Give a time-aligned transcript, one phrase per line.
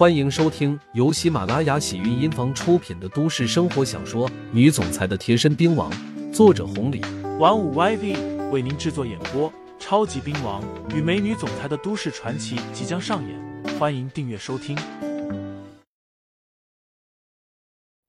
[0.00, 5.92] 欢迎收听由喜马拉雅喜韵音房出品的都市生活小说《女总裁的贴身兵王》，
[6.32, 7.02] 作者红礼，
[7.38, 9.52] 玩五 YV 为您制作演播。
[9.78, 14.74] 超级兵王与美女总裁的都市传奇即将上演，欢迎订阅收听。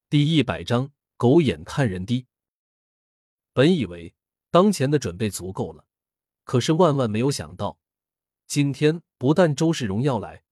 [0.09, 2.25] 第一百章，狗眼看人低。
[3.51, 4.13] 本以为
[4.49, 5.83] 当前的准备足够了，
[6.45, 7.79] 可是万万没有想到，
[8.47, 10.43] 今天不但周世荣要来，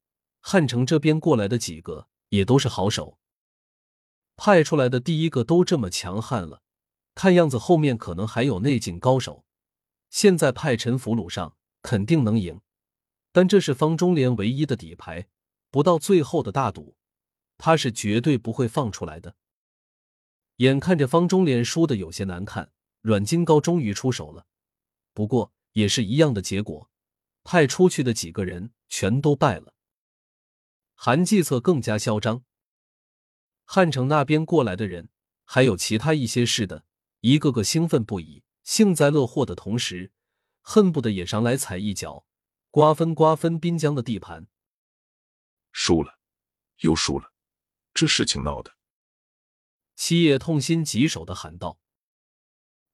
[0.41, 3.19] 汉城这边过来的几个也都是好手，
[4.35, 6.61] 派出来的第一个都这么强悍了，
[7.13, 9.45] 看样子后面可能还有内劲高手。
[10.09, 12.61] 现在派陈俘虏上肯定能赢，
[13.31, 15.27] 但这是方中莲唯一的底牌，
[15.69, 16.95] 不到最后的大赌，
[17.57, 19.35] 他是绝对不会放出来的。
[20.55, 24.47] 眼看着方中莲输的有些难看，阮金高终于出手了，
[25.13, 26.89] 不过也是一样的结果，
[27.43, 29.73] 派出去的几个人全都败了。
[31.01, 32.43] 韩继策更加嚣张，
[33.63, 35.07] 汉城那边过来的人，
[35.45, 36.83] 还有其他一些事的，
[37.21, 38.43] 一个个兴奋不已。
[38.63, 40.11] 幸灾乐祸的同时，
[40.59, 42.25] 恨不得也上来踩一脚，
[42.69, 44.47] 瓜分瓜分滨江的地盘。
[45.71, 46.19] 输了，
[46.79, 47.31] 又输了，
[47.93, 48.75] 这事情闹的。
[49.95, 51.79] 七爷痛心疾首的喊道。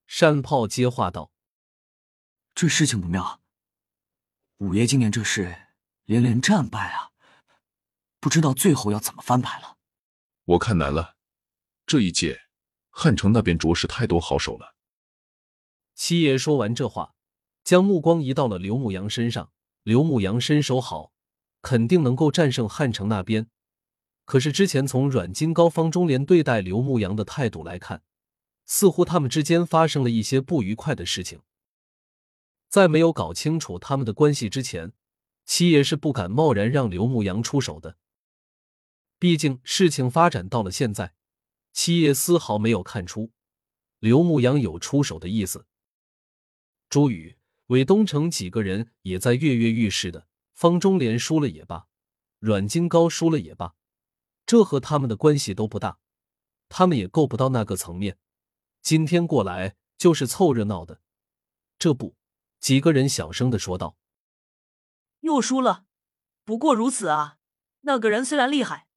[0.05, 1.31] 单炮接话道
[2.53, 3.41] ：“这事情不妙，
[4.57, 5.69] 五爷今年这是
[6.03, 7.11] 连连战败啊，
[8.25, 9.77] 不知道最后要怎么翻牌了。
[10.45, 11.15] 我看难了，
[11.85, 12.41] 这一届
[12.89, 14.73] 汉城那边着实太多好手了。”
[15.93, 17.13] 七爷说完这话，
[17.63, 19.51] 将目光移到了刘牧阳身上。
[19.83, 21.11] 刘牧阳身手好，
[21.61, 23.47] 肯定能够战胜汉城那边。
[24.25, 28.01] 可是之前从阮金高、方中莲对待刘牧阳的态度来看，
[28.65, 31.41] 似乎他们之间发生了一些不愉快的事情。
[32.69, 34.93] 在没有搞清楚他们的关系之前，
[35.45, 37.97] 七爷是不敢贸然让刘牧阳出手的。
[39.25, 41.15] 毕竟事情发展到了现在，
[41.73, 43.31] 七爷丝毫没有看出
[43.97, 45.65] 刘牧阳有出手的意思。
[46.89, 50.27] 朱宇、韦东城几个人也在跃跃欲试的。
[50.53, 51.87] 方中莲输了也罢，
[52.37, 53.73] 阮金高输了也罢，
[54.45, 55.97] 这和他们的关系都不大，
[56.69, 58.19] 他们也够不到那个层面。
[58.83, 61.01] 今天过来就是凑热闹的。
[61.79, 62.15] 这不，
[62.59, 63.97] 几个人小声的说道
[65.21, 65.85] ：“又输了，
[66.43, 67.39] 不过如此啊。
[67.81, 68.87] 那个人虽然厉害，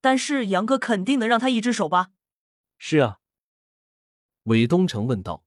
[0.00, 2.10] 但是杨哥肯定能让他一只手吧
[2.78, 3.20] ？”“是啊。”
[4.44, 5.44] 韦东城问道：“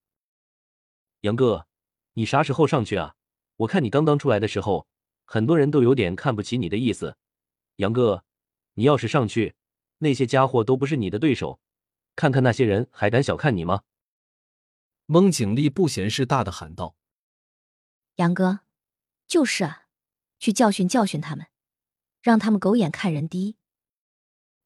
[1.21, 1.67] 杨哥。”
[2.15, 3.15] 你啥时候上去啊？
[3.55, 4.87] 我看你刚刚出来的时候，
[5.25, 7.17] 很多人都有点看不起你的意思。
[7.77, 8.23] 杨哥，
[8.75, 9.55] 你要是上去，
[9.97, 11.59] 那些家伙都不是你的对手。
[12.15, 13.81] 看看那些人还敢小看你吗？
[15.07, 16.95] 孟景丽不嫌事大的喊道
[18.17, 18.59] ：“杨哥，
[19.25, 19.87] 就是啊，
[20.37, 21.47] 去教训教训他们，
[22.21, 23.55] 让他们狗眼看人低。”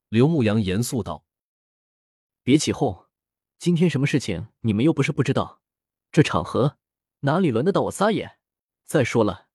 [0.10, 1.26] 刘牧阳严肃道
[2.42, 3.08] ：“别起哄，
[3.58, 5.62] 今天什么事情你们又不是不知道，
[6.12, 6.78] 这场合……”
[7.22, 8.38] 哪里轮得到我撒野？
[8.86, 9.48] 再说了，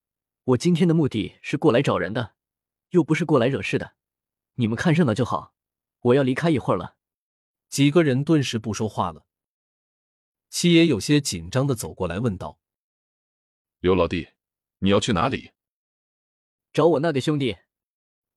[0.42, 2.34] 我今天的目的是过来找人的，
[2.90, 3.94] 又不是过来惹事的。
[4.54, 5.54] 你们看热闹就好，
[6.00, 6.96] 我要离开一会儿了。
[7.68, 9.26] 几个人顿时不说话了。
[10.50, 12.58] 七爷有些紧张的走过来问道
[13.78, 14.30] ：“刘老弟，
[14.80, 15.52] 你要去哪里？”
[16.74, 17.56] 找我那个兄弟。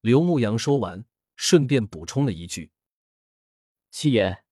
[0.01, 1.03] 刘牧阳说完，
[1.35, 2.71] 顺便补充了一句
[3.91, 4.43] ：“七爷，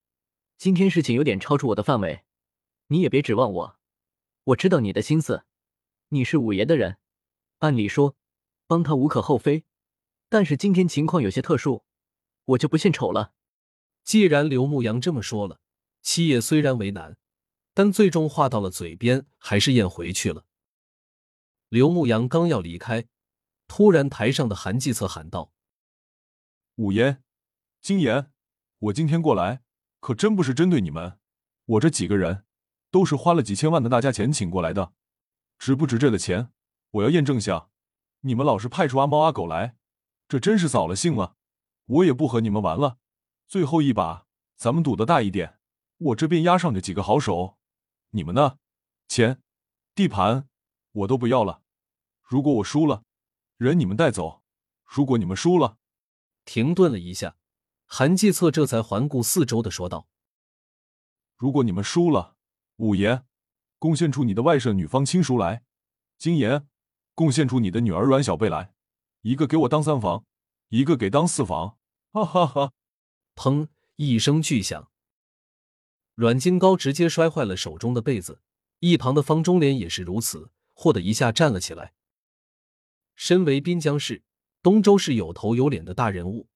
[0.57, 2.23] 今天事情有点超出我的范围，
[2.87, 3.79] 你也别指望我。”
[4.47, 5.45] 我知道你的心思，
[6.09, 6.97] 你是五爷的人，
[7.59, 8.17] 按理说
[8.67, 9.63] 帮他无可厚非。
[10.27, 11.85] 但是今天情况有些特殊，
[12.43, 13.33] 我就不献丑了。
[14.03, 15.61] 既然刘牧阳这么说了，
[16.01, 17.17] 七爷虽然为难，
[17.73, 20.45] 但最终话到了嘴边，还是咽回去了。
[21.69, 23.07] 刘牧阳刚要离开，
[23.69, 25.53] 突然台上的韩继策喊道
[26.75, 27.21] ：“五爷，
[27.81, 28.31] 金言，
[28.79, 29.61] 我今天过来
[29.99, 31.19] 可真不是针对你们，
[31.65, 32.45] 我这几个人。”
[32.93, 34.93] 都是花了几千万的大价钱请过来的，
[35.57, 36.51] 值不值这个钱？
[36.91, 37.69] 我要验证下。
[38.19, 39.75] 你们老是派出阿猫阿狗来，
[40.27, 41.35] 这真是扫了兴了。
[41.85, 42.99] 我也不和你们玩了，
[43.47, 45.57] 最后一把，咱们赌的大一点。
[45.97, 47.57] 我这边压上这几个好手，
[48.11, 48.59] 你们呢？
[49.07, 49.41] 钱、
[49.95, 50.47] 地盘
[50.91, 51.63] 我都不要了。
[52.21, 53.03] 如果我输了，
[53.57, 54.43] 人你们带走；
[54.85, 55.79] 如果你们输了，
[56.45, 57.37] 停顿了一下，
[57.85, 60.07] 韩继策这才环顾四周的说道
[61.37, 62.35] ：“如果你们输了。”
[62.77, 63.23] 五爷，
[63.77, 65.61] 贡献出你的外甥女方亲属来；
[66.17, 66.65] 金爷，
[67.13, 68.73] 贡献出你的女儿阮小贝来，
[69.21, 70.25] 一个给我当三房，
[70.69, 71.77] 一个给当四房。
[72.11, 72.73] 哈哈哈！
[73.35, 73.67] 砰！
[73.95, 74.91] 一声巨响，
[76.15, 78.41] 阮金高直接摔坏了手中的被子，
[78.79, 81.93] 一旁的方中莲也是如此，霍的一下站了起来。
[83.15, 84.23] 身为滨江市
[84.63, 86.47] 东周是有头有脸的大人物，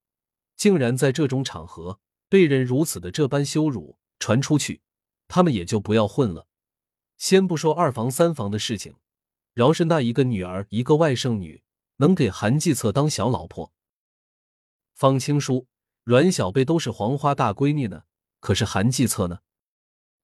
[0.55, 1.99] 竟然在这种场合
[2.29, 4.81] 被人如此的这般羞辱，传出去，
[5.27, 6.47] 他们也就不要混了。
[7.17, 8.95] 先不说二房三房的事情，
[9.53, 11.61] 饶是那一个女儿，一个外甥女，
[11.97, 13.73] 能给韩继策当小老婆，
[14.93, 15.67] 方青书、
[16.03, 18.03] 阮小贝都是黄花大闺女呢。
[18.39, 19.39] 可是韩继策呢，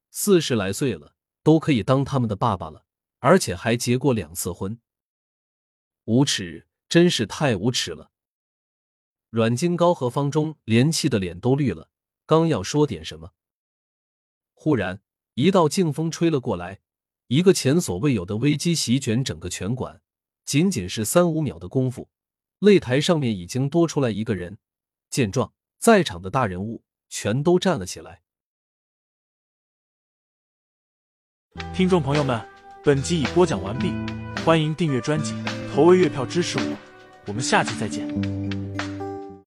[0.09, 2.85] 四十来岁了，都可以当他们的爸爸了，
[3.19, 4.79] 而且还结过两次婚，
[6.05, 6.67] 无耻！
[6.93, 8.11] 真是太无耻了！
[9.31, 11.89] 阮金高和方中连气的脸都绿了，
[12.27, 13.31] 刚要说点什么，
[14.53, 15.01] 忽然
[15.33, 16.81] 一道劲风吹了过来，
[17.29, 20.03] 一个前所未有的危机席卷整个拳馆。
[20.45, 22.11] 仅仅是三五秒的功夫，
[22.59, 24.59] 擂台上面已经多出来一个人。
[25.09, 28.21] 见状，在场的大人物全都站了起来。
[31.73, 32.47] 听众朋友们，
[32.83, 33.91] 本集已播讲完毕，
[34.45, 35.33] 欢迎订阅专辑。
[35.73, 36.77] 投喂月票支持我，
[37.25, 38.07] 我们下期再见。